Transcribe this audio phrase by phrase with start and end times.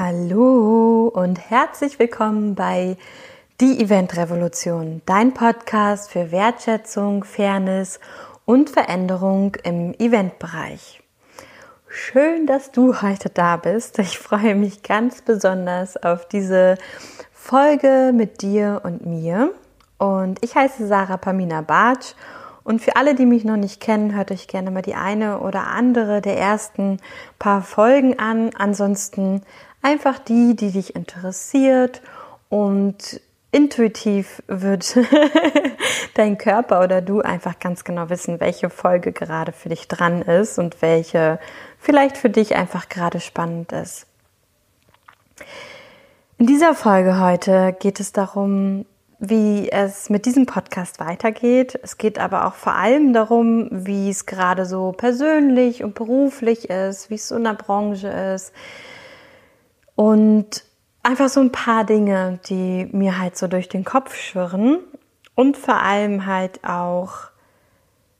[0.00, 2.96] Hallo und herzlich willkommen bei
[3.60, 7.98] Die Event Revolution, dein Podcast für Wertschätzung, Fairness
[8.44, 11.02] und Veränderung im Eventbereich.
[11.88, 13.98] Schön, dass du heute da bist.
[13.98, 16.78] Ich freue mich ganz besonders auf diese
[17.32, 19.52] Folge mit dir und mir.
[19.98, 22.14] Und ich heiße Sarah Pamina Bartsch
[22.68, 25.68] und für alle, die mich noch nicht kennen, hört euch gerne mal die eine oder
[25.68, 26.98] andere der ersten
[27.38, 28.50] paar Folgen an.
[28.58, 29.40] Ansonsten
[29.82, 32.02] einfach die, die dich interessiert
[32.48, 34.98] und intuitiv wird
[36.14, 40.58] dein Körper oder du einfach ganz genau wissen, welche Folge gerade für dich dran ist
[40.58, 41.38] und welche
[41.78, 44.06] vielleicht für dich einfach gerade spannend ist.
[46.36, 48.84] In dieser Folge heute geht es darum,
[49.18, 51.78] wie es mit diesem Podcast weitergeht.
[51.82, 57.10] Es geht aber auch vor allem darum, wie es gerade so persönlich und beruflich ist,
[57.10, 58.52] wie es so in der Branche ist.
[59.98, 60.62] Und
[61.02, 64.78] einfach so ein paar Dinge, die mir halt so durch den Kopf schwirren.
[65.34, 67.32] Und vor allem halt auch,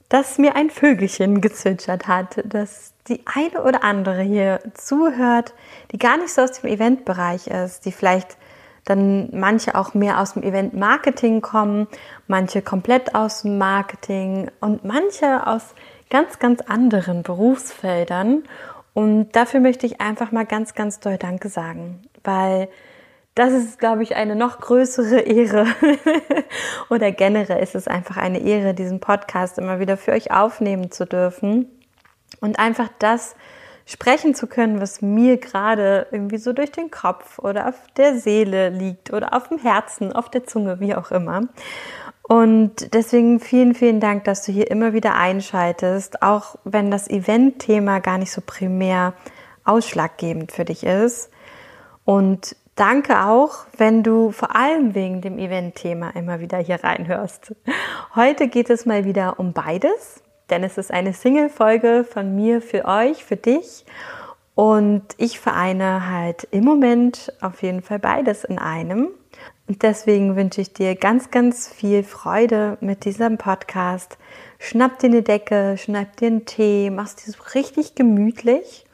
[0.08, 5.54] dass mir ein Vögelchen gezwitschert hat, dass die eine oder andere hier zuhört,
[5.92, 8.38] die gar nicht so aus dem Eventbereich ist, die vielleicht
[8.84, 11.86] dann manche auch mehr aus dem Event-Marketing kommen,
[12.26, 15.76] manche komplett aus dem Marketing und manche aus
[16.10, 18.42] ganz, ganz anderen Berufsfeldern.
[18.98, 22.68] Und dafür möchte ich einfach mal ganz, ganz doll Danke sagen, weil
[23.36, 25.66] das ist, glaube ich, eine noch größere Ehre.
[26.90, 31.06] Oder generell ist es einfach eine Ehre, diesen Podcast immer wieder für euch aufnehmen zu
[31.06, 31.68] dürfen
[32.40, 33.36] und einfach das
[33.86, 38.70] sprechen zu können, was mir gerade irgendwie so durch den Kopf oder auf der Seele
[38.70, 41.42] liegt oder auf dem Herzen, auf der Zunge, wie auch immer.
[42.28, 47.98] Und deswegen vielen, vielen Dank, dass du hier immer wieder einschaltest, auch wenn das Event-Thema
[47.98, 49.14] gar nicht so primär
[49.64, 51.30] ausschlaggebend für dich ist.
[52.04, 57.54] Und danke auch, wenn du vor allem wegen dem Event-Thema immer wieder hier reinhörst.
[58.14, 62.84] Heute geht es mal wieder um beides denn es ist eine Single-Folge von mir für
[62.86, 63.84] euch, für dich.
[64.58, 69.10] Und ich vereine halt im Moment auf jeden Fall beides in einem.
[69.68, 74.18] Und deswegen wünsche ich dir ganz, ganz viel Freude mit diesem Podcast.
[74.58, 78.84] Schnapp dir eine Decke, schnapp dir einen Tee, mach's dir so richtig gemütlich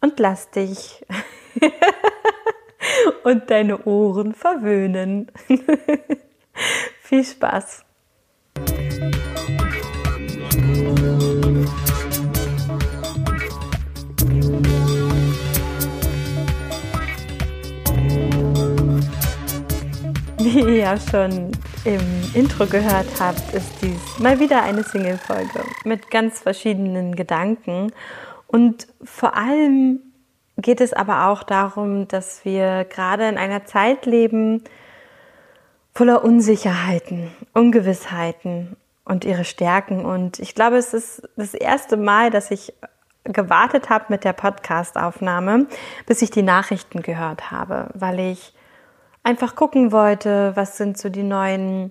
[0.00, 1.06] und lass dich
[3.22, 5.30] und deine Ohren verwöhnen.
[7.00, 7.84] viel Spaß!
[20.52, 21.52] Wie ihr ja schon
[21.84, 22.00] im
[22.34, 27.92] Intro gehört habt, ist dies mal wieder eine Single-Folge mit ganz verschiedenen Gedanken.
[28.48, 30.00] Und vor allem
[30.56, 34.64] geht es aber auch darum, dass wir gerade in einer Zeit leben
[35.94, 40.04] voller Unsicherheiten, Ungewissheiten und ihre Stärken.
[40.04, 42.74] Und ich glaube, es ist das erste Mal, dass ich
[43.22, 45.68] gewartet habe mit der Podcast-Aufnahme,
[46.06, 48.52] bis ich die Nachrichten gehört habe, weil ich
[49.22, 51.90] einfach gucken wollte, was sind so die neuen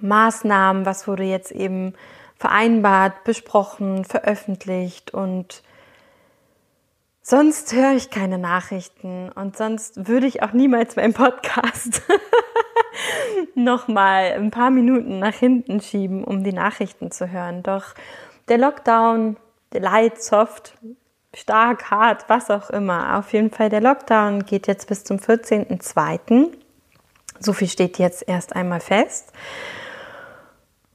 [0.00, 1.94] Maßnahmen, was wurde jetzt eben
[2.36, 5.62] vereinbart, besprochen, veröffentlicht und
[7.22, 12.02] sonst höre ich keine Nachrichten und sonst würde ich auch niemals meinen Podcast
[13.54, 17.62] nochmal ein paar Minuten nach hinten schieben, um die Nachrichten zu hören.
[17.62, 17.94] Doch
[18.48, 19.36] der Lockdown,
[19.72, 20.74] der Light, Soft,
[21.34, 23.18] stark, hart, was auch immer.
[23.18, 26.48] Auf jeden Fall, der Lockdown geht jetzt bis zum 14.02.
[27.40, 29.32] So viel steht jetzt erst einmal fest.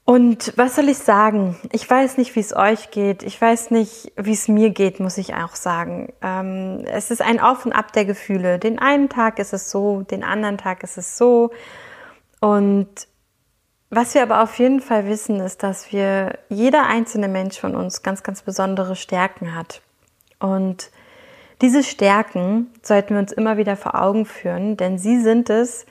[0.05, 1.57] Und was soll ich sagen?
[1.73, 3.23] Ich weiß nicht, wie es euch geht.
[3.23, 6.13] Ich weiß nicht, wie es mir geht, muss ich auch sagen.
[6.21, 8.57] Ähm, es ist ein Auf und Ab der Gefühle.
[8.57, 11.51] Den einen Tag ist es so, den anderen Tag ist es so.
[12.39, 12.87] Und
[13.89, 18.01] was wir aber auf jeden Fall wissen, ist, dass wir, jeder einzelne Mensch von uns
[18.01, 19.81] ganz, ganz besondere Stärken hat.
[20.39, 20.91] Und
[21.61, 25.85] diese Stärken sollten wir uns immer wieder vor Augen führen, denn sie sind es,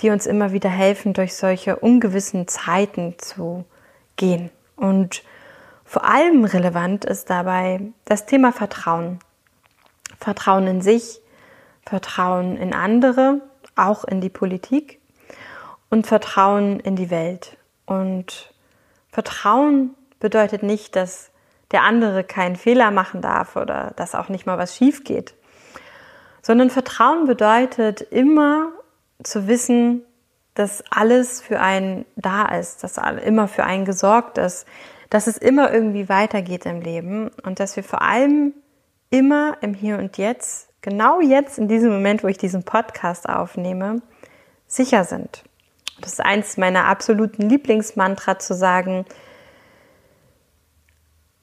[0.00, 3.64] die uns immer wieder helfen, durch solche ungewissen Zeiten zu
[4.16, 4.50] gehen.
[4.76, 5.22] Und
[5.84, 9.18] vor allem relevant ist dabei das Thema Vertrauen.
[10.18, 11.20] Vertrauen in sich,
[11.84, 13.40] Vertrauen in andere,
[13.74, 15.00] auch in die Politik
[15.88, 17.56] und Vertrauen in die Welt.
[17.86, 18.54] Und
[19.10, 21.29] Vertrauen bedeutet nicht, dass
[21.72, 25.34] der andere keinen Fehler machen darf oder dass auch nicht mal was schief geht.
[26.42, 28.72] Sondern Vertrauen bedeutet immer
[29.22, 30.02] zu wissen,
[30.54, 34.66] dass alles für einen da ist, dass immer für einen gesorgt ist,
[35.10, 38.54] dass es immer irgendwie weitergeht im Leben und dass wir vor allem
[39.10, 44.02] immer im Hier und Jetzt genau jetzt in diesem Moment, wo ich diesen Podcast aufnehme,
[44.66, 45.44] sicher sind.
[46.00, 49.04] Das ist eins meiner absoluten Lieblingsmantra zu sagen,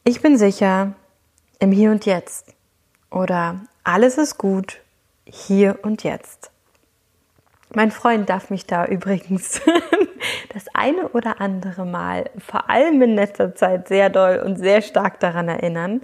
[0.07, 0.93] ich bin sicher
[1.59, 2.55] im Hier und Jetzt
[3.11, 4.79] oder alles ist gut
[5.25, 6.49] hier und jetzt.
[7.75, 9.59] Mein Freund darf mich da übrigens
[10.53, 15.19] das eine oder andere Mal, vor allem in letzter Zeit, sehr doll und sehr stark
[15.19, 16.01] daran erinnern.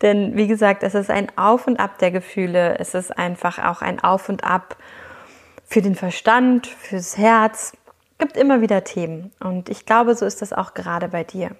[0.00, 2.78] Denn wie gesagt, es ist ein Auf und Ab der Gefühle.
[2.78, 4.78] Es ist einfach auch ein Auf und Ab
[5.66, 7.74] für den Verstand, fürs Herz.
[8.12, 9.30] Es gibt immer wieder Themen.
[9.40, 11.50] Und ich glaube, so ist das auch gerade bei dir.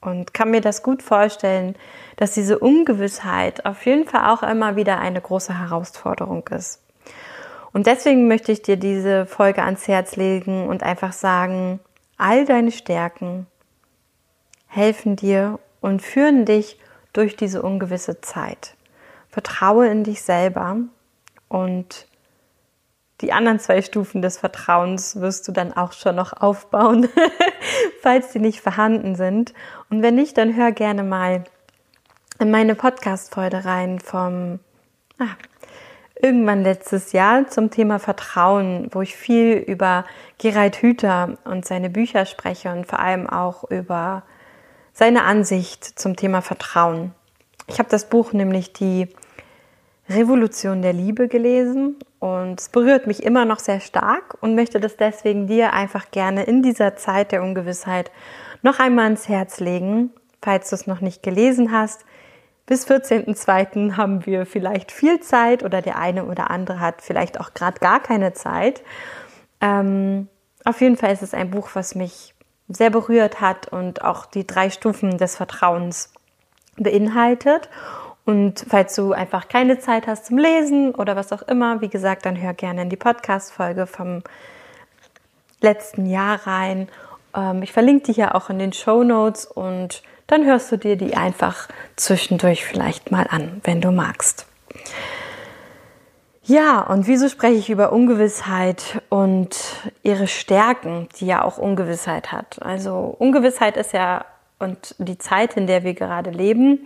[0.00, 1.76] Und kann mir das gut vorstellen,
[2.16, 6.82] dass diese Ungewissheit auf jeden Fall auch immer wieder eine große Herausforderung ist.
[7.72, 11.80] Und deswegen möchte ich dir diese Folge ans Herz legen und einfach sagen,
[12.16, 13.46] all deine Stärken
[14.66, 16.78] helfen dir und führen dich
[17.12, 18.76] durch diese ungewisse Zeit.
[19.28, 20.76] Vertraue in dich selber
[21.48, 22.06] und
[23.20, 27.08] die anderen zwei Stufen des Vertrauens wirst du dann auch schon noch aufbauen,
[28.02, 29.52] falls die nicht vorhanden sind.
[29.90, 31.44] Und wenn nicht, dann hör gerne mal
[32.38, 34.60] in meine Podcast-Folge rein vom
[35.18, 35.36] ah,
[36.20, 40.04] irgendwann letztes Jahr zum Thema Vertrauen, wo ich viel über
[40.38, 44.22] Gerald Hüther und seine Bücher spreche und vor allem auch über
[44.92, 47.12] seine Ansicht zum Thema Vertrauen.
[47.66, 49.08] Ich habe das Buch nämlich die
[50.08, 54.96] Revolution der Liebe gelesen und es berührt mich immer noch sehr stark und möchte das
[54.96, 58.12] deswegen dir einfach gerne in dieser Zeit der Ungewissheit
[58.62, 60.12] noch einmal ans Herz legen,
[60.42, 62.04] falls du es noch nicht gelesen hast.
[62.66, 63.96] Bis 14.02.
[63.96, 68.00] haben wir vielleicht viel Zeit oder der eine oder andere hat vielleicht auch gerade gar
[68.00, 68.82] keine Zeit.
[69.62, 70.28] Ähm,
[70.64, 72.34] auf jeden Fall ist es ein Buch, was mich
[72.68, 76.12] sehr berührt hat und auch die drei Stufen des Vertrauens
[76.76, 77.70] beinhaltet.
[78.30, 82.26] Und falls du einfach keine Zeit hast zum Lesen oder was auch immer, wie gesagt,
[82.26, 84.22] dann hör gerne in die Podcast-Folge vom
[85.60, 86.88] letzten Jahr rein.
[87.34, 90.94] Ähm, ich verlinke die ja auch in den Show Notes und dann hörst du dir
[90.94, 91.66] die einfach
[91.96, 94.46] zwischendurch vielleicht mal an, wenn du magst.
[96.44, 99.56] Ja, und wieso spreche ich über Ungewissheit und
[100.04, 102.62] ihre Stärken, die ja auch Ungewissheit hat?
[102.62, 104.24] Also Ungewissheit ist ja
[104.60, 106.84] und die Zeit, in der wir gerade leben,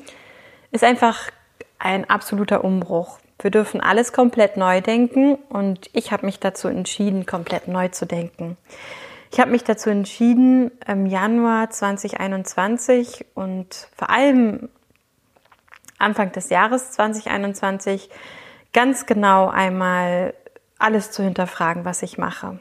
[0.74, 1.30] ist einfach
[1.84, 3.18] ein absoluter Umbruch.
[3.38, 8.06] Wir dürfen alles komplett neu denken und ich habe mich dazu entschieden, komplett neu zu
[8.06, 8.56] denken.
[9.30, 14.68] Ich habe mich dazu entschieden, im Januar 2021 und vor allem
[15.98, 18.08] Anfang des Jahres 2021
[18.72, 20.34] ganz genau einmal
[20.78, 22.60] alles zu hinterfragen, was ich mache.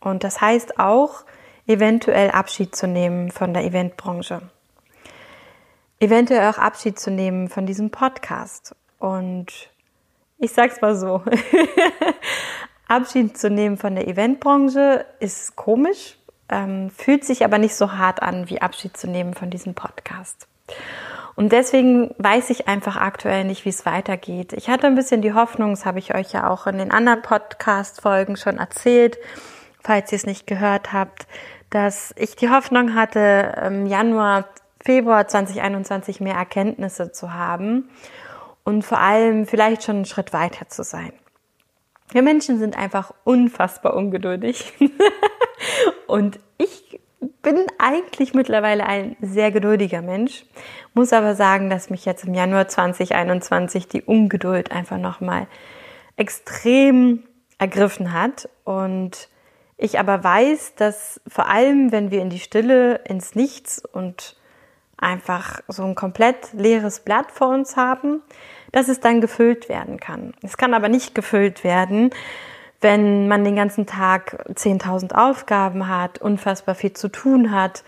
[0.00, 1.24] Und das heißt auch,
[1.66, 4.40] eventuell Abschied zu nehmen von der Eventbranche.
[6.00, 8.74] Eventuell auch Abschied zu nehmen von diesem Podcast.
[8.98, 9.46] Und
[10.38, 11.22] ich sag's mal so.
[12.88, 16.16] Abschied zu nehmen von der Eventbranche ist komisch,
[16.48, 20.48] ähm, fühlt sich aber nicht so hart an, wie Abschied zu nehmen von diesem Podcast.
[21.34, 24.52] Und deswegen weiß ich einfach aktuell nicht, wie es weitergeht.
[24.54, 27.22] Ich hatte ein bisschen die Hoffnung, das habe ich euch ja auch in den anderen
[27.22, 29.18] Podcast-Folgen schon erzählt,
[29.80, 31.28] falls ihr es nicht gehört habt,
[31.70, 34.48] dass ich die Hoffnung hatte, im Januar,
[34.84, 37.88] Februar 2021 mehr Erkenntnisse zu haben
[38.64, 41.12] und vor allem vielleicht schon einen Schritt weiter zu sein.
[42.10, 44.72] Wir Menschen sind einfach unfassbar ungeduldig.
[46.06, 47.00] und ich
[47.42, 50.44] bin eigentlich mittlerweile ein sehr geduldiger Mensch,
[50.94, 55.46] muss aber sagen, dass mich jetzt im Januar 2021 die Ungeduld einfach nochmal
[56.16, 57.24] extrem
[57.58, 59.28] ergriffen hat und
[59.76, 64.36] ich aber weiß, dass vor allem, wenn wir in die Stille, ins Nichts und
[64.98, 68.22] einfach so ein komplett leeres Blatt vor uns haben,
[68.72, 70.34] dass es dann gefüllt werden kann.
[70.42, 72.10] Es kann aber nicht gefüllt werden,
[72.80, 77.82] wenn man den ganzen Tag 10.000 Aufgaben hat, unfassbar viel zu tun hat,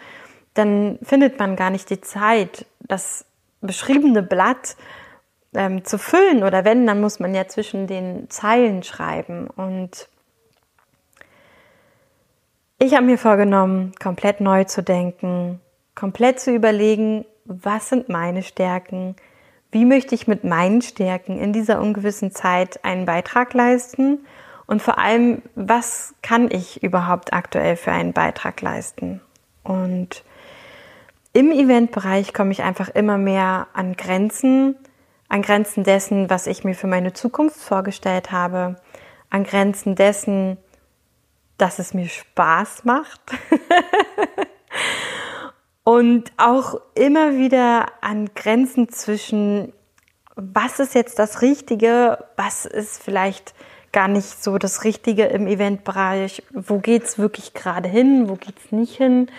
[0.54, 3.24] dann findet man gar nicht die Zeit, das
[3.60, 4.76] beschriebene Blatt
[5.54, 6.42] ähm, zu füllen.
[6.42, 9.48] Oder wenn, dann muss man ja zwischen den Zeilen schreiben.
[9.48, 10.08] Und
[12.78, 15.60] ich habe mir vorgenommen, komplett neu zu denken,
[16.00, 19.16] komplett zu überlegen, was sind meine Stärken,
[19.70, 24.24] wie möchte ich mit meinen Stärken in dieser ungewissen Zeit einen Beitrag leisten
[24.66, 29.20] und vor allem, was kann ich überhaupt aktuell für einen Beitrag leisten?
[29.62, 30.24] Und
[31.34, 34.76] im Eventbereich komme ich einfach immer mehr an Grenzen,
[35.28, 38.76] an Grenzen dessen, was ich mir für meine Zukunft vorgestellt habe,
[39.28, 40.56] an Grenzen dessen,
[41.58, 43.20] dass es mir Spaß macht.
[45.84, 49.72] und auch immer wieder an Grenzen zwischen
[50.36, 53.54] was ist jetzt das Richtige, was ist vielleicht
[53.92, 58.56] gar nicht so das Richtige im Eventbereich, wo geht es wirklich gerade hin, wo geht
[58.64, 59.30] es nicht hin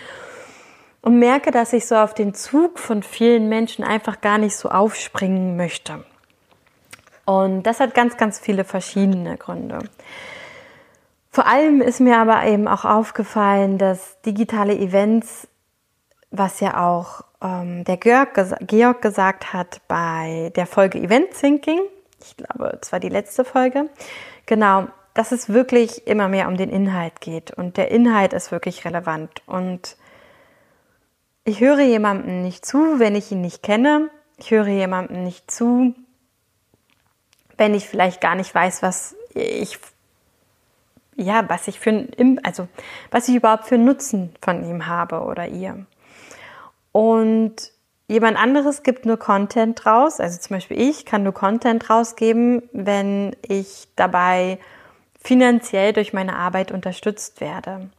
[1.01, 4.69] und merke, dass ich so auf den Zug von vielen Menschen einfach gar nicht so
[4.69, 6.03] aufspringen möchte.
[7.25, 9.79] Und das hat ganz, ganz viele verschiedene Gründe.
[11.31, 15.47] Vor allem ist mir aber eben auch aufgefallen, dass digitale Events,
[16.31, 21.81] was ja auch ähm, der Georg, Georg gesagt hat bei der Folge Event Thinking,
[22.23, 23.89] ich glaube, es war die letzte Folge,
[24.45, 27.51] genau, dass es wirklich immer mehr um den Inhalt geht.
[27.51, 29.41] Und der Inhalt ist wirklich relevant.
[29.45, 29.97] Und
[31.43, 34.09] ich höre jemandem nicht zu, wenn ich ihn nicht kenne.
[34.37, 35.93] Ich höre jemandem nicht zu,
[37.57, 39.77] wenn ich vielleicht gar nicht weiß, was ich
[41.17, 42.07] ja, was ich für
[42.43, 42.67] also
[43.11, 45.85] was ich überhaupt für Nutzen von ihm habe oder ihr.
[46.91, 47.55] Und
[48.07, 53.35] jemand anderes gibt nur Content raus, also zum Beispiel ich kann nur Content rausgeben, wenn
[53.47, 54.59] ich dabei
[55.19, 57.89] finanziell durch meine Arbeit unterstützt werde.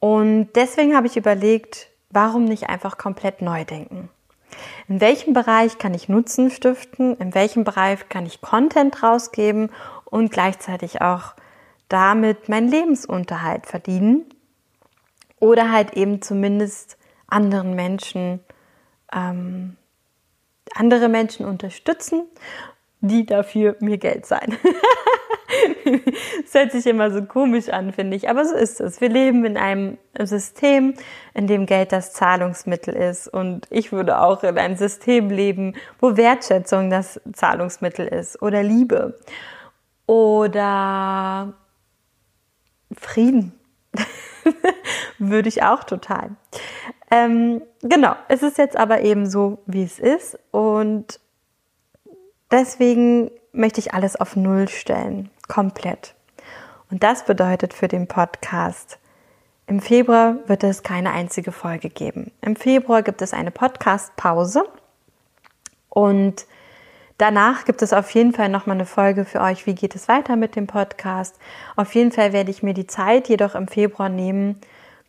[0.00, 4.10] Und deswegen habe ich überlegt, Warum nicht einfach komplett neu denken?
[4.86, 7.16] In welchem Bereich kann ich Nutzen stiften?
[7.16, 9.70] In welchem Bereich kann ich Content rausgeben
[10.04, 11.32] und gleichzeitig auch
[11.88, 14.26] damit meinen Lebensunterhalt verdienen?
[15.40, 16.98] Oder halt eben zumindest
[17.32, 18.40] anderen Menschen,
[19.12, 19.76] ähm,
[20.74, 22.24] andere Menschen unterstützen,
[23.00, 24.56] die dafür mir Geld zahlen.
[26.42, 28.28] das hört sich immer so komisch an, finde ich.
[28.28, 29.00] Aber so ist es.
[29.00, 30.94] Wir leben in einem System,
[31.34, 33.28] in dem Geld das Zahlungsmittel ist.
[33.28, 38.40] Und ich würde auch in einem System leben, wo Wertschätzung das Zahlungsmittel ist.
[38.40, 39.18] Oder Liebe.
[40.06, 41.54] Oder
[42.96, 43.58] Frieden.
[45.18, 46.30] würde ich auch total.
[47.12, 50.38] Ähm, genau, es ist jetzt aber eben so, wie es ist.
[50.50, 51.20] Und
[52.50, 55.28] deswegen möchte ich alles auf Null stellen.
[55.46, 56.14] Komplett.
[56.90, 58.98] Und das bedeutet für den Podcast,
[59.66, 62.32] im Februar wird es keine einzige Folge geben.
[62.40, 64.64] Im Februar gibt es eine Podcast-Pause
[65.88, 66.46] und
[67.16, 69.66] danach gibt es auf jeden Fall nochmal eine Folge für euch.
[69.66, 71.38] Wie geht es weiter mit dem Podcast?
[71.76, 74.60] Auf jeden Fall werde ich mir die Zeit jedoch im Februar nehmen,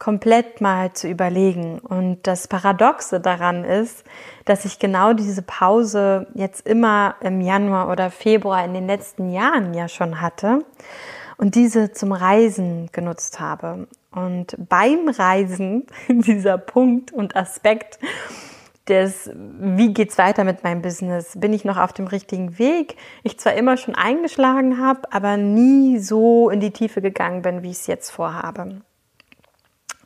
[0.03, 1.79] komplett mal zu überlegen.
[1.79, 4.03] Und das Paradoxe daran ist,
[4.43, 9.73] dass ich genau diese Pause jetzt immer im Januar oder Februar in den letzten Jahren
[9.73, 10.59] ja schon hatte
[11.37, 13.87] und diese zum Reisen genutzt habe.
[14.11, 17.97] Und beim Reisen, dieser Punkt und Aspekt
[18.89, 21.31] des, wie geht's weiter mit meinem Business?
[21.39, 22.97] Bin ich noch auf dem richtigen Weg?
[23.23, 27.71] Ich zwar immer schon eingeschlagen habe, aber nie so in die Tiefe gegangen bin, wie
[27.71, 28.81] ich es jetzt vorhabe.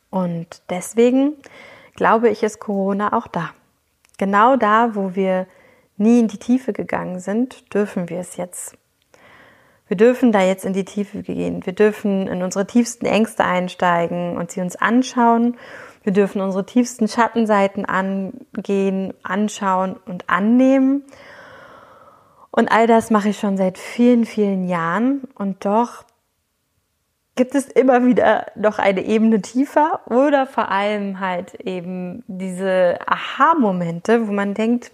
[0.09, 1.33] Und deswegen
[1.95, 3.51] glaube ich, ist Corona auch da.
[4.17, 5.47] Genau da, wo wir
[5.97, 8.77] nie in die Tiefe gegangen sind, dürfen wir es jetzt.
[9.87, 11.65] Wir dürfen da jetzt in die Tiefe gehen.
[11.65, 15.57] Wir dürfen in unsere tiefsten Ängste einsteigen und sie uns anschauen.
[16.03, 21.03] Wir dürfen unsere tiefsten Schattenseiten angehen, anschauen und annehmen.
[22.51, 25.23] Und all das mache ich schon seit vielen, vielen Jahren.
[25.35, 26.03] Und doch
[27.38, 34.27] gibt es immer wieder noch eine Ebene tiefer oder vor allem halt eben diese Aha-Momente,
[34.27, 34.91] wo man denkt,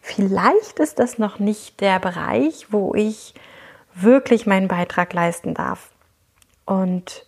[0.00, 3.34] vielleicht ist das noch nicht der Bereich, wo ich
[3.94, 5.90] wirklich meinen Beitrag leisten darf.
[6.64, 7.26] Und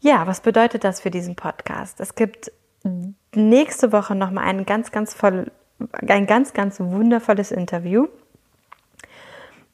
[0.00, 2.00] ja, was bedeutet das für diesen Podcast?
[2.00, 2.50] Es gibt
[3.34, 5.50] nächste Woche nochmal ein ganz, ganz voll,
[6.06, 8.08] ein ganz, ganz wundervolles Interview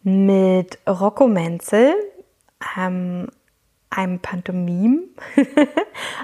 [0.02, 1.94] mit Rocco Menzel,
[2.76, 3.28] ähm,
[3.90, 5.02] einem Pantomim,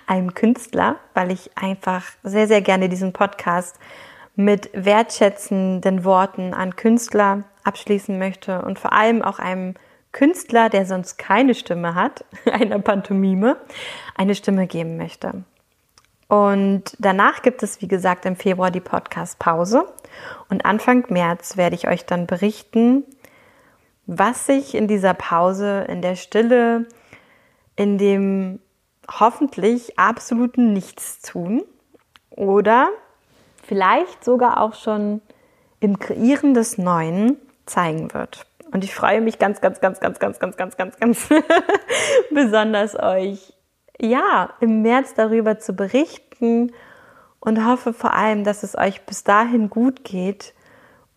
[0.07, 3.79] einem Künstler, weil ich einfach sehr, sehr gerne diesen Podcast
[4.37, 9.75] mit wertschätzenden Worten an Künstler abschließen möchte und vor allem auch einem
[10.13, 13.57] Künstler, der sonst keine Stimme hat, einer Pantomime,
[14.15, 15.45] eine Stimme geben möchte.
[16.29, 19.87] Und danach gibt es, wie gesagt, im Februar die Podcast-Pause.
[20.49, 23.05] Und Anfang März werde ich euch dann berichten,
[24.07, 26.87] was sich in dieser Pause in der Stille
[27.77, 28.61] in dem
[29.09, 31.63] hoffentlich absoluten Nichtstun
[32.31, 32.89] oder
[33.63, 35.21] vielleicht sogar auch schon
[35.81, 38.47] im Kreieren des Neuen zeigen wird.
[38.73, 41.29] Und ich freue mich ganz, ganz, ganz, ganz, ganz, ganz, ganz, ganz, ganz
[42.31, 43.53] besonders euch
[44.01, 46.73] ja im März darüber zu berichten
[47.41, 50.53] und hoffe vor allem, dass es euch bis dahin gut geht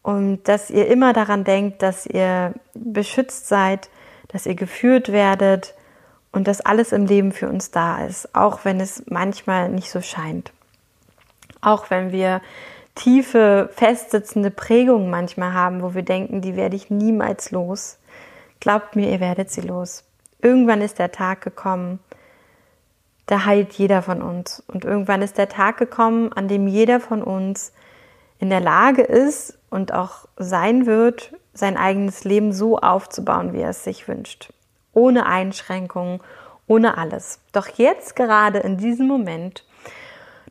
[0.02, 3.90] und dass ihr immer daran denkt, dass ihr beschützt seid,
[4.28, 5.74] dass ihr geführt werdet,
[6.32, 10.02] und dass alles im Leben für uns da ist, auch wenn es manchmal nicht so
[10.02, 10.52] scheint.
[11.62, 12.42] Auch wenn wir
[12.96, 17.98] tiefe, festsitzende Prägungen manchmal haben, wo wir denken, die werde ich niemals los.
[18.60, 20.04] Glaubt mir, ihr werdet sie los.
[20.42, 22.00] Irgendwann ist der Tag gekommen,
[23.26, 24.64] da heilt jeder von uns.
[24.68, 27.74] Und irgendwann ist der Tag gekommen, an dem jeder von uns
[28.40, 33.70] in der Lage ist und auch sein wird, sein eigenes Leben so aufzubauen, wie er
[33.70, 34.52] es sich wünscht.
[35.00, 36.20] Ohne Einschränkungen,
[36.68, 37.40] ohne alles.
[37.54, 39.66] Doch jetzt gerade in diesem Moment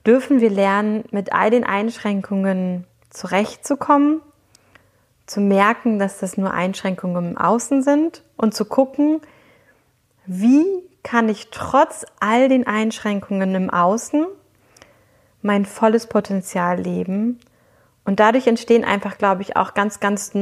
[0.07, 4.23] dürfen wir lernen, mit all den Einschränkungen zurechtzukommen,
[5.27, 9.21] zu merken, dass das nur Einschränkungen im Außen sind und zu gucken,
[10.25, 10.65] wie
[11.03, 14.27] kann ich trotz all den Einschränkungen im Außen
[15.43, 17.39] mein volles Potenzial leben.
[18.05, 20.33] Und dadurch entstehen einfach, glaube ich, auch ganz, ganz,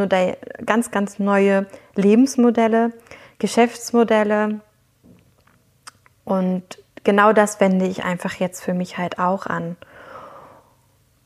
[0.64, 2.92] ganz, ganz neue Lebensmodelle,
[3.38, 4.60] Geschäftsmodelle.
[6.24, 6.64] Und
[7.04, 9.76] genau das wende ich einfach jetzt für mich halt auch an.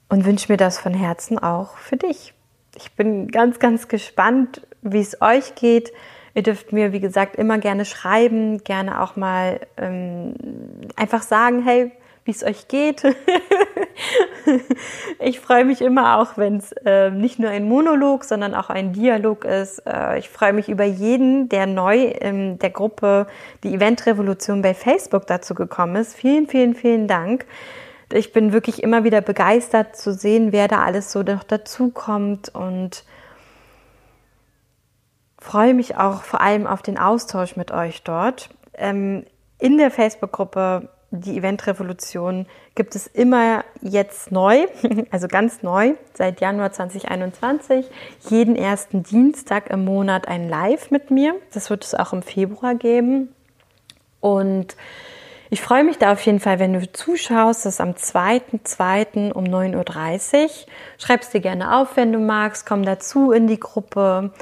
[0.09, 2.35] Und wünsche mir das von Herzen auch für dich.
[2.76, 5.93] Ich bin ganz, ganz gespannt, wie es euch geht.
[6.35, 10.35] Ihr dürft mir, wie gesagt, immer gerne schreiben, gerne auch mal ähm,
[10.97, 11.93] einfach sagen, hey,
[12.30, 13.02] wie es euch geht.
[15.18, 18.92] ich freue mich immer auch, wenn es äh, nicht nur ein Monolog, sondern auch ein
[18.92, 19.80] Dialog ist.
[19.80, 23.26] Äh, ich freue mich über jeden, der neu in der Gruppe
[23.64, 26.14] die Eventrevolution bei Facebook dazu gekommen ist.
[26.14, 27.46] Vielen, vielen, vielen Dank.
[28.12, 33.02] Ich bin wirklich immer wieder begeistert zu sehen, wer da alles so noch dazukommt und
[35.40, 38.50] freue mich auch vor allem auf den Austausch mit euch dort.
[38.75, 39.25] Ähm,
[39.58, 44.67] in der Facebook-Gruppe die Eventrevolution gibt es immer jetzt neu,
[45.11, 47.87] also ganz neu, seit Januar 2021,
[48.29, 51.35] jeden ersten Dienstag im Monat ein Live mit mir.
[51.52, 53.35] Das wird es auch im Februar geben.
[54.21, 54.76] Und
[55.52, 57.67] ich freue mich da auf jeden Fall, wenn du zuschaust.
[57.67, 59.33] Das ist am 2.2.
[59.33, 60.50] um 9.30 Uhr.
[60.97, 62.67] Schreib's dir gerne auf, wenn du magst.
[62.67, 64.33] Komm dazu in die Gruppe.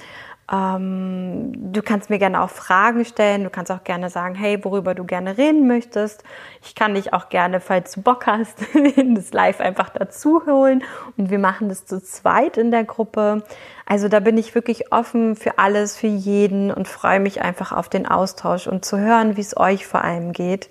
[0.50, 3.44] Ähm, du kannst mir gerne auch Fragen stellen.
[3.44, 6.24] Du kannst auch gerne sagen, hey, worüber du gerne reden möchtest.
[6.62, 10.82] Ich kann dich auch gerne, falls du Bock hast, in das Live einfach dazu holen.
[11.16, 13.42] Und wir machen das zu zweit in der Gruppe.
[13.84, 17.88] Also da bin ich wirklich offen für alles, für jeden und freue mich einfach auf
[17.88, 20.70] den Austausch und zu hören, wie es euch vor allem geht,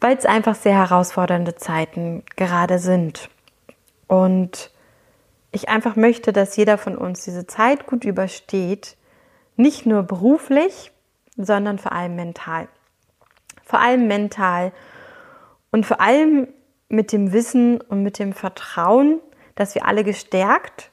[0.00, 3.30] weil es einfach sehr herausfordernde Zeiten gerade sind.
[4.06, 4.71] Und
[5.52, 8.96] ich einfach möchte, dass jeder von uns diese Zeit gut übersteht,
[9.56, 10.90] nicht nur beruflich,
[11.36, 12.68] sondern vor allem mental.
[13.62, 14.72] Vor allem mental
[15.70, 16.48] und vor allem
[16.88, 19.20] mit dem Wissen und mit dem Vertrauen,
[19.54, 20.90] dass wir alle gestärkt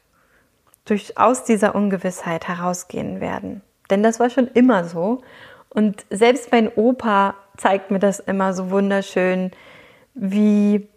[0.86, 3.62] durch, aus dieser Ungewissheit herausgehen werden.
[3.90, 5.22] Denn das war schon immer so.
[5.70, 9.52] Und selbst mein Opa zeigt mir das immer so wunderschön,
[10.14, 10.88] wie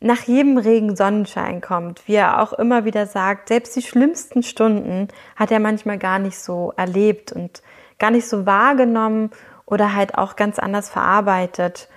[0.00, 5.08] nach jedem Regen Sonnenschein kommt, wie er auch immer wieder sagt, selbst die schlimmsten Stunden
[5.36, 7.62] hat er manchmal gar nicht so erlebt und
[7.98, 9.30] gar nicht so wahrgenommen
[9.66, 11.88] oder halt auch ganz anders verarbeitet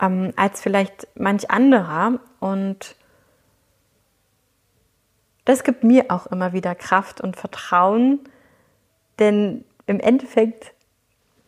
[0.00, 2.20] ähm, als vielleicht manch anderer.
[2.40, 2.96] Und
[5.44, 8.20] das gibt mir auch immer wieder Kraft und Vertrauen,
[9.18, 10.72] denn im Endeffekt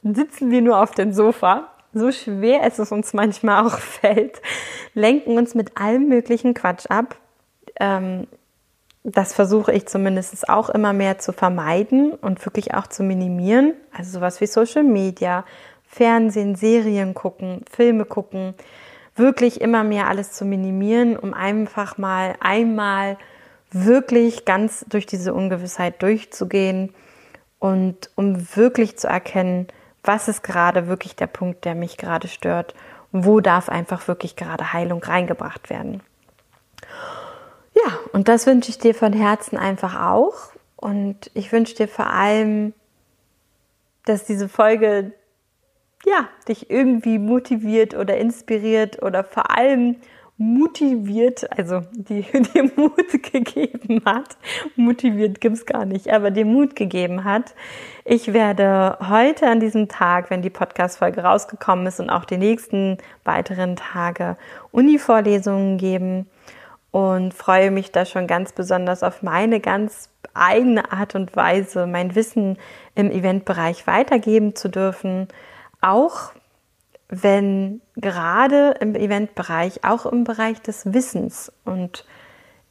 [0.02, 4.42] sitzen wir nur auf dem Sofa so schwer es uns manchmal auch fällt,
[4.94, 7.16] lenken uns mit allem möglichen Quatsch ab.
[7.80, 8.26] Ähm,
[9.04, 13.74] das versuche ich zumindest auch immer mehr zu vermeiden und wirklich auch zu minimieren.
[13.92, 15.44] Also sowas wie Social Media,
[15.86, 18.54] Fernsehen, Serien gucken, Filme gucken,
[19.14, 23.18] wirklich immer mehr alles zu minimieren, um einfach mal einmal
[23.70, 26.94] wirklich ganz durch diese Ungewissheit durchzugehen
[27.58, 29.68] und um wirklich zu erkennen,
[30.04, 32.74] was ist gerade wirklich der Punkt, der mich gerade stört?
[33.10, 36.02] Wo darf einfach wirklich gerade Heilung reingebracht werden?
[37.74, 40.34] Ja, und das wünsche ich dir von Herzen einfach auch.
[40.76, 42.74] Und ich wünsche dir vor allem,
[44.04, 45.12] dass diese Folge
[46.04, 49.96] ja, dich irgendwie motiviert oder inspiriert oder vor allem
[50.36, 54.36] motiviert, also die dir Mut gegeben hat.
[54.76, 57.54] Motiviert gibt es gar nicht, aber dir Mut gegeben hat.
[58.04, 62.98] Ich werde heute an diesem Tag, wenn die Podcast-Folge rausgekommen ist und auch die nächsten
[63.24, 64.36] weiteren Tage
[64.72, 66.26] Uni-Vorlesungen geben
[66.90, 72.14] und freue mich da schon ganz besonders auf meine ganz eigene Art und Weise, mein
[72.14, 72.58] Wissen
[72.94, 75.28] im Eventbereich weitergeben zu dürfen.
[75.80, 76.32] Auch
[77.22, 82.04] wenn gerade im Eventbereich, auch im Bereich des Wissens und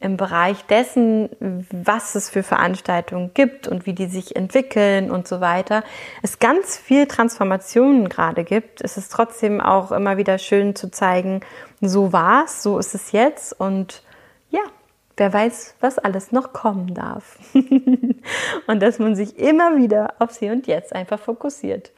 [0.04, 1.30] im Bereich dessen,
[1.72, 5.82] was es für Veranstaltungen gibt und wie die sich entwickeln und so weiter,
[6.22, 11.40] es ganz viel Transformationen gerade gibt, ist es trotzdem auch immer wieder schön zu zeigen,
[11.80, 14.04] so war es, so ist es jetzt und
[14.50, 14.60] ja,
[15.16, 17.38] wer weiß, was alles noch kommen darf.
[18.68, 21.92] und dass man sich immer wieder aufs Hier und Jetzt einfach fokussiert.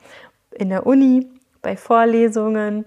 [0.51, 1.27] In der Uni,
[1.65, 2.85] bei Vorlesungen,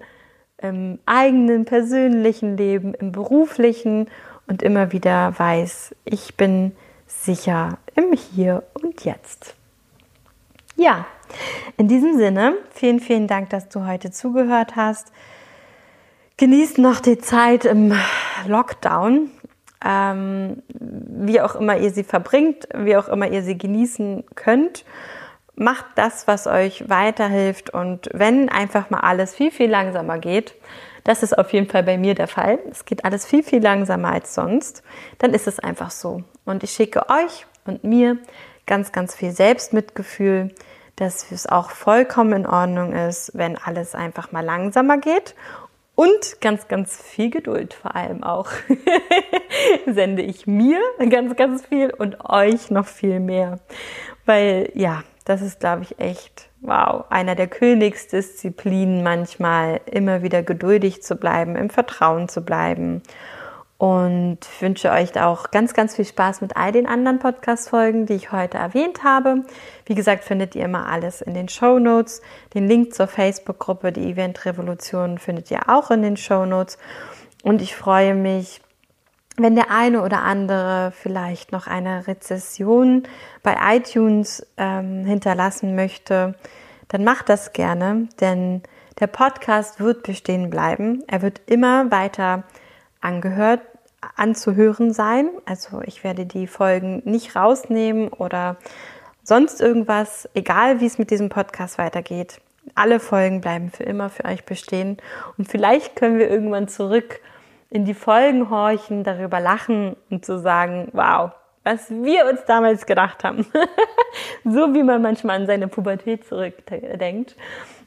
[0.57, 4.09] im eigenen persönlichen Leben, im beruflichen
[4.47, 6.71] und immer wieder weiß, ich bin
[7.05, 9.55] sicher im Hier und Jetzt.
[10.77, 11.05] Ja,
[11.75, 15.11] in diesem Sinne, vielen, vielen Dank, dass du heute zugehört hast.
[16.37, 17.93] Genießt noch die Zeit im
[18.47, 19.29] Lockdown,
[19.85, 24.85] ähm, wie auch immer ihr sie verbringt, wie auch immer ihr sie genießen könnt.
[25.59, 30.55] Macht das, was euch weiterhilft und wenn einfach mal alles viel, viel langsamer geht,
[31.03, 32.59] das ist auf jeden Fall bei mir der Fall.
[32.71, 34.83] Es geht alles viel, viel langsamer als sonst.
[35.17, 36.23] Dann ist es einfach so.
[36.45, 38.19] Und ich schicke euch und mir
[38.67, 40.53] ganz, ganz viel Selbstmitgefühl,
[40.95, 45.35] dass es auch vollkommen in Ordnung ist, wenn alles einfach mal langsamer geht.
[45.95, 48.47] Und ganz, ganz viel Geduld vor allem auch.
[49.85, 53.59] Sende ich mir ganz, ganz viel und euch noch viel mehr.
[54.25, 61.03] Weil ja, das ist, glaube ich, echt wow, einer der Königsdisziplinen manchmal, immer wieder geduldig
[61.03, 63.03] zu bleiben, im Vertrauen zu bleiben.
[63.77, 68.31] Und wünsche euch auch ganz, ganz viel Spaß mit all den anderen Podcast-Folgen, die ich
[68.31, 69.43] heute erwähnt habe.
[69.85, 72.21] Wie gesagt, findet ihr immer alles in den Show Notes.
[72.53, 76.77] Den Link zur Facebook-Gruppe, die Event Revolution, findet ihr auch in den Show Notes.
[77.43, 78.59] Und ich freue mich,
[79.41, 83.03] wenn der eine oder andere vielleicht noch eine Rezession
[83.43, 86.35] bei iTunes ähm, hinterlassen möchte,
[86.89, 88.63] dann macht das gerne, denn
[88.99, 91.03] der Podcast wird bestehen bleiben.
[91.07, 92.43] Er wird immer weiter
[92.99, 93.61] angehört,
[94.15, 95.29] anzuhören sein.
[95.45, 98.57] Also ich werde die Folgen nicht rausnehmen oder
[99.23, 102.41] sonst irgendwas, egal wie es mit diesem Podcast weitergeht.
[102.75, 104.97] Alle Folgen bleiben für immer für euch bestehen
[105.37, 107.21] und vielleicht können wir irgendwann zurück
[107.69, 111.31] in die Folgen horchen, darüber lachen und zu sagen, wow,
[111.63, 113.45] was wir uns damals gedacht haben.
[114.43, 117.35] so wie man manchmal an seine Pubertät zurückdenkt.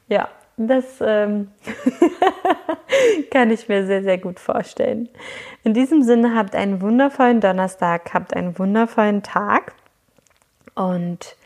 [0.09, 1.51] Ja, das ähm,
[3.31, 5.09] kann ich mir sehr, sehr gut vorstellen.
[5.65, 9.75] In diesem Sinne habt einen wundervollen Donnerstag, habt einen wundervollen Tag
[10.75, 11.37] und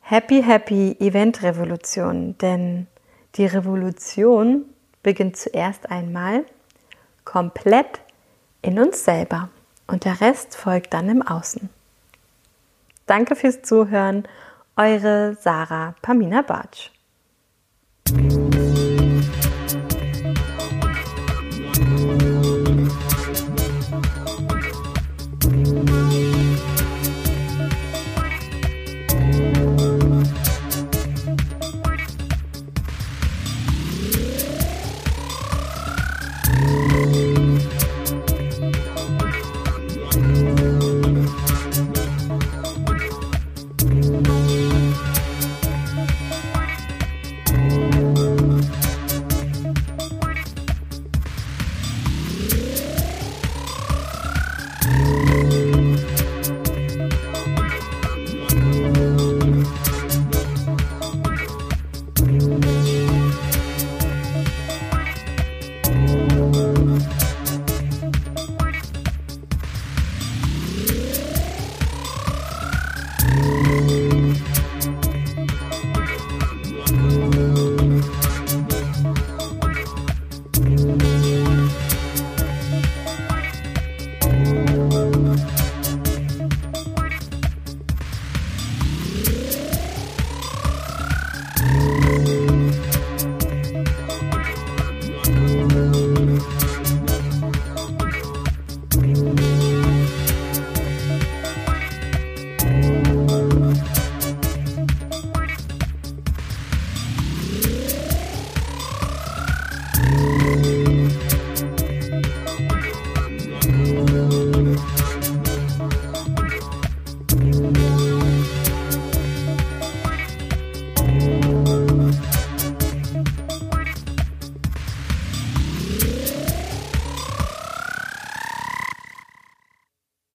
[0.00, 2.86] happy, happy Event Revolution, denn
[3.34, 4.66] die Revolution
[5.02, 6.44] beginnt zuerst einmal
[7.28, 8.00] komplett
[8.62, 9.50] in uns selber
[9.86, 11.68] und der Rest folgt dann im Außen.
[13.04, 14.26] Danke fürs Zuhören,
[14.76, 16.90] eure Sarah Pamina Bartsch.